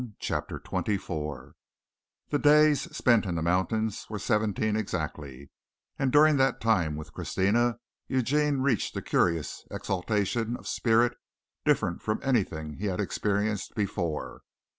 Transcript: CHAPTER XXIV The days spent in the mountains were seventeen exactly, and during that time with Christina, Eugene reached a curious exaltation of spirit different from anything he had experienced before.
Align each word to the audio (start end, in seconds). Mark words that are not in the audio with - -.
CHAPTER 0.17 0.59
XXIV 0.59 1.51
The 2.31 2.39
days 2.39 2.81
spent 2.97 3.27
in 3.27 3.35
the 3.35 3.43
mountains 3.43 4.07
were 4.09 4.17
seventeen 4.17 4.75
exactly, 4.75 5.51
and 5.99 6.11
during 6.11 6.37
that 6.37 6.59
time 6.59 6.95
with 6.95 7.13
Christina, 7.13 7.77
Eugene 8.07 8.61
reached 8.61 8.97
a 8.97 9.01
curious 9.03 9.63
exaltation 9.69 10.57
of 10.57 10.67
spirit 10.67 11.13
different 11.65 12.01
from 12.01 12.19
anything 12.23 12.77
he 12.79 12.87
had 12.87 12.99
experienced 12.99 13.75
before. 13.75 14.41